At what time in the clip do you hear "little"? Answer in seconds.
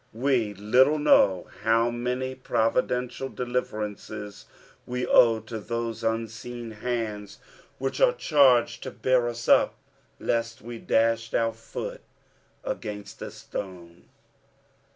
0.55-0.97